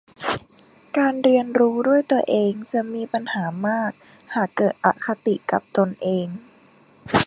[0.97, 3.91] การเรียนรู้ด้วยตัวเองจะมีปัญหามาก
[4.33, 6.27] หากเกิดอคติกับตนเอง